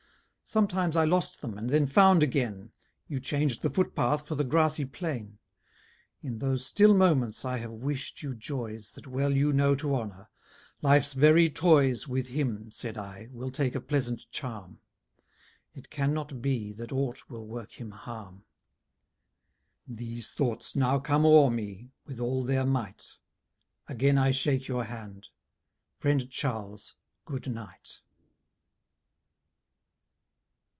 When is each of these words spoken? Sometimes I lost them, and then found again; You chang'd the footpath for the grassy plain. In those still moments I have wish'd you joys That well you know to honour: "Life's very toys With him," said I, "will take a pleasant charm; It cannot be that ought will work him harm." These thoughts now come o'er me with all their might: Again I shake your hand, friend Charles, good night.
Sometimes 0.53 0.97
I 0.97 1.05
lost 1.05 1.39
them, 1.39 1.57
and 1.57 1.69
then 1.69 1.87
found 1.87 2.21
again; 2.21 2.73
You 3.07 3.21
chang'd 3.21 3.61
the 3.61 3.69
footpath 3.69 4.27
for 4.27 4.35
the 4.35 4.43
grassy 4.43 4.83
plain. 4.83 5.37
In 6.21 6.39
those 6.39 6.65
still 6.65 6.93
moments 6.93 7.45
I 7.45 7.55
have 7.59 7.71
wish'd 7.71 8.21
you 8.21 8.35
joys 8.35 8.91
That 8.91 9.07
well 9.07 9.31
you 9.31 9.53
know 9.53 9.75
to 9.75 9.95
honour: 9.95 10.27
"Life's 10.81 11.13
very 11.13 11.49
toys 11.49 12.05
With 12.05 12.27
him," 12.27 12.69
said 12.69 12.97
I, 12.97 13.29
"will 13.31 13.49
take 13.49 13.75
a 13.75 13.79
pleasant 13.79 14.29
charm; 14.29 14.81
It 15.73 15.89
cannot 15.89 16.41
be 16.41 16.73
that 16.73 16.91
ought 16.91 17.29
will 17.29 17.47
work 17.47 17.79
him 17.79 17.91
harm." 17.91 18.43
These 19.87 20.33
thoughts 20.33 20.75
now 20.75 20.99
come 20.99 21.25
o'er 21.25 21.49
me 21.49 21.91
with 22.05 22.19
all 22.19 22.43
their 22.43 22.65
might: 22.65 23.15
Again 23.87 24.17
I 24.17 24.31
shake 24.31 24.67
your 24.67 24.83
hand, 24.83 25.29
friend 25.97 26.29
Charles, 26.29 26.93
good 27.23 27.49
night. 27.49 28.01